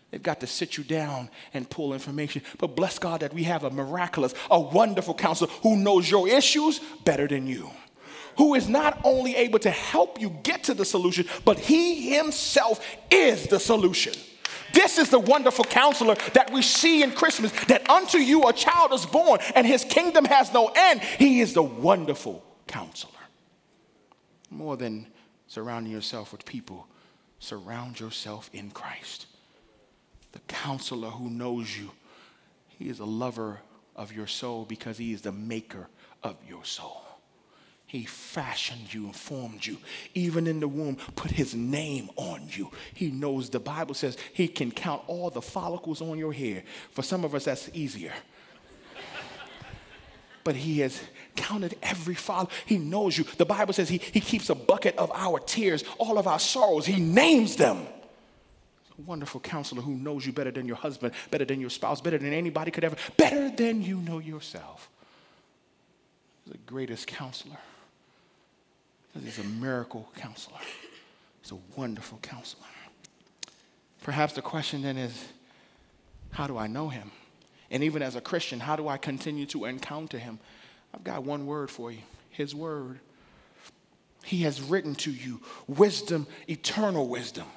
[0.09, 2.41] They've got to sit you down and pull information.
[2.57, 6.79] But bless God that we have a miraculous, a wonderful counselor who knows your issues
[7.03, 7.69] better than you.
[8.37, 12.79] Who is not only able to help you get to the solution, but he himself
[13.11, 14.13] is the solution.
[14.73, 18.93] This is the wonderful counselor that we see in Christmas that unto you a child
[18.93, 21.01] is born and his kingdom has no end.
[21.01, 23.11] He is the wonderful counselor.
[24.49, 25.07] More than
[25.47, 26.87] surrounding yourself with people,
[27.39, 29.25] surround yourself in Christ.
[30.31, 31.91] The counselor who knows you,
[32.67, 33.59] he is a lover
[33.95, 35.87] of your soul because he is the maker
[36.23, 37.06] of your soul.
[37.87, 39.77] He fashioned you and formed you.
[40.13, 42.69] Even in the womb, put his name on you.
[42.93, 46.63] He knows the Bible says he can count all the follicles on your hair.
[46.91, 48.11] For some of us, that's easier.
[50.43, 51.01] but he has
[51.37, 52.53] counted every follicle.
[52.65, 53.23] He knows you.
[53.37, 56.85] The Bible says he, he keeps a bucket of our tears, all of our sorrows.
[56.85, 57.87] He names them.
[58.99, 62.17] A wonderful counselor who knows you better than your husband, better than your spouse, better
[62.17, 64.89] than anybody could ever, better than you know yourself.
[66.47, 67.57] The greatest counselor.
[69.23, 70.59] He's a miracle counselor.
[71.41, 72.63] He's a wonderful counselor.
[74.03, 75.27] Perhaps the question then is
[76.31, 77.11] how do I know him?
[77.69, 80.39] And even as a Christian, how do I continue to encounter him?
[80.93, 81.99] I've got one word for you
[82.29, 82.99] his word.
[84.23, 87.47] He has written to you wisdom, eternal wisdom.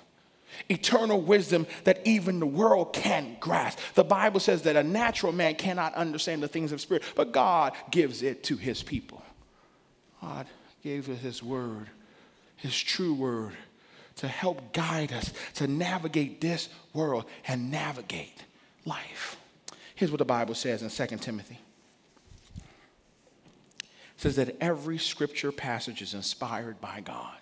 [0.69, 3.79] Eternal wisdom that even the world can't grasp.
[3.95, 7.75] The Bible says that a natural man cannot understand the things of spirit, but God
[7.91, 9.23] gives it to his people.
[10.21, 10.47] God
[10.83, 11.89] gave us his word,
[12.57, 13.53] his true word,
[14.17, 18.45] to help guide us to navigate this world and navigate
[18.85, 19.37] life.
[19.95, 21.59] Here's what the Bible says in 2 Timothy.
[22.59, 22.65] It
[24.17, 27.37] says that every scripture passage is inspired by God.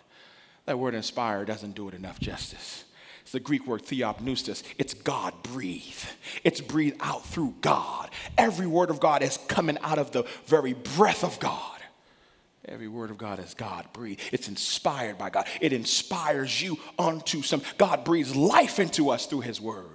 [0.66, 2.84] That word inspired doesn't do it enough justice.
[3.22, 4.62] It's the Greek word theopneustos.
[4.78, 6.02] It's God breathe.
[6.44, 8.10] It's breathed out through God.
[8.36, 11.77] Every word of God is coming out of the very breath of God.
[12.68, 14.20] Every word of God is God breathed.
[14.32, 15.46] It's inspired by God.
[15.60, 17.62] It inspires you unto some.
[17.78, 19.86] God breathes life into us through His word.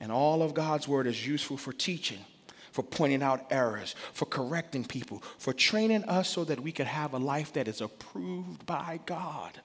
[0.00, 2.24] And all of God's word is useful for teaching,
[2.72, 7.12] for pointing out errors, for correcting people, for training us so that we could have
[7.12, 9.60] a life that is approved by God.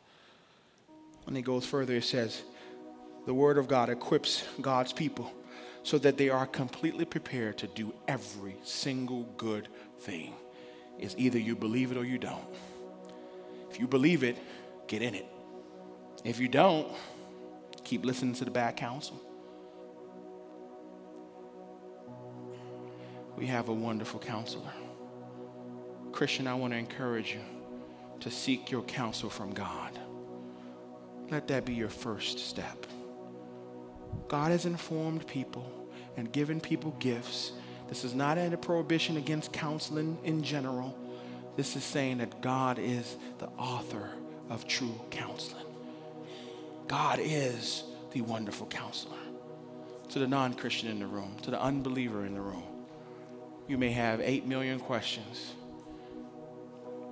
[1.24, 2.44] When he goes further, he says,
[3.26, 5.32] the word of God equips God's people
[5.84, 9.68] so that they are completely prepared to do every single good
[10.00, 10.34] thing.
[11.00, 12.46] It's either you believe it or you don't.
[13.70, 14.38] If you believe it,
[14.88, 15.26] get in it.
[16.24, 16.88] If you don't,
[17.84, 19.22] keep listening to the bad counsel.
[23.38, 24.72] We have a wonderful counselor.
[26.12, 27.42] Christian, I want to encourage you
[28.22, 30.00] to seek your counsel from God.
[31.30, 32.88] Let that be your first step.
[34.28, 35.70] God has informed people
[36.16, 37.52] and given people gifts.
[37.88, 40.98] This is not a prohibition against counseling in general.
[41.56, 44.10] This is saying that God is the author
[44.50, 45.66] of true counseling.
[46.88, 49.18] God is the wonderful counselor.
[50.10, 52.64] To the non Christian in the room, to the unbeliever in the room,
[53.68, 55.54] you may have 8 million questions.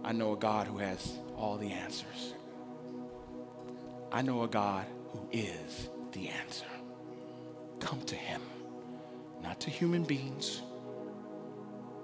[0.04, 2.34] I know a God who has all the answers.
[4.12, 6.66] I know a God who is the answer.
[7.80, 8.42] Come to Him,
[9.44, 10.62] not to human beings.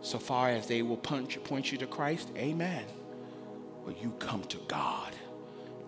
[0.02, 2.86] So far as they will punch, point you to Christ, amen.
[3.86, 5.14] But you come to God.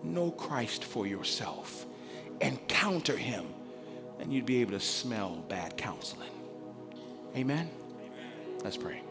[0.02, 1.86] Know Christ for yourself.
[2.40, 3.46] Encounter Him,
[4.18, 6.30] and you'd be able to smell bad counseling.
[7.36, 7.70] Amen?
[8.64, 9.02] Let's pray.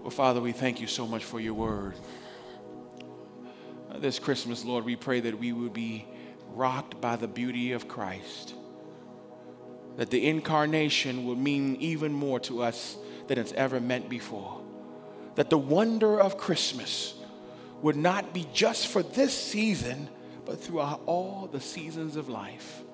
[0.00, 1.94] Well, Father, we thank you so much for your word.
[3.96, 6.06] This Christmas, Lord, we pray that we would be
[6.52, 8.54] rocked by the beauty of Christ,
[9.96, 12.96] that the incarnation will mean even more to us
[13.28, 14.60] than it's ever meant before,
[15.36, 17.14] that the wonder of Christmas
[17.82, 20.08] would not be just for this season,
[20.44, 22.84] but throughout all the seasons of life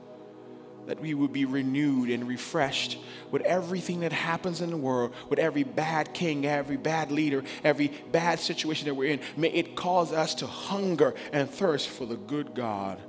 [0.86, 2.98] that we would be renewed and refreshed
[3.30, 7.88] with everything that happens in the world, with every bad king, every bad leader, every
[8.10, 9.20] bad situation that we're in.
[9.36, 13.00] May it cause us to hunger and thirst for the good God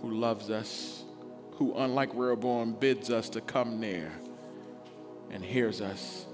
[0.00, 1.03] who loves us,
[1.56, 4.12] who, unlike Rehoboam, bids us to come near
[5.30, 6.26] and hears us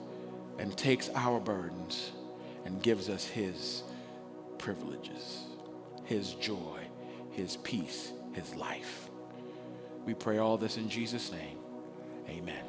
[0.58, 2.12] and takes our burdens
[2.64, 3.82] and gives us his
[4.58, 5.44] privileges,
[6.04, 6.80] his joy,
[7.30, 9.08] his peace, his life.
[10.06, 11.58] We pray all this in Jesus' name.
[12.28, 12.64] Amen.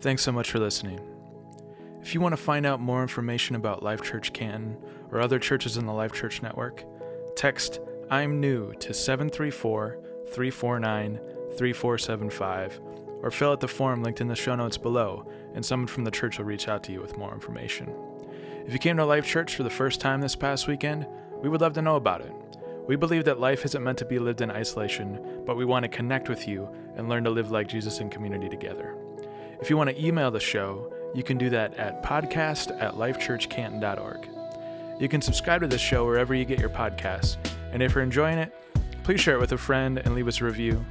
[0.00, 1.15] Thanks so much for listening.
[2.06, 4.76] If you want to find out more information about Life Church Canton
[5.10, 6.84] or other churches in the Life Church Network,
[7.34, 9.98] text I'm new to 734
[10.28, 11.18] 349
[11.56, 12.80] 3475
[13.22, 16.12] or fill out the form linked in the show notes below, and someone from the
[16.12, 17.92] church will reach out to you with more information.
[18.64, 21.08] If you came to Life Church for the first time this past weekend,
[21.42, 22.32] we would love to know about it.
[22.86, 25.88] We believe that life isn't meant to be lived in isolation, but we want to
[25.88, 28.96] connect with you and learn to live like Jesus in community together.
[29.60, 34.28] If you want to email the show, you can do that at podcast at lifechurchcanton.org.
[35.00, 37.38] You can subscribe to this show wherever you get your podcasts,
[37.72, 38.54] and if you're enjoying it,
[39.02, 40.84] please share it with a friend and leave us a review.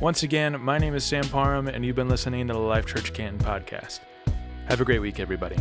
[0.00, 3.14] Once again, my name is Sam Parham, and you've been listening to the Life Church
[3.14, 4.00] Canton podcast.
[4.66, 5.56] Have a great week, everybody.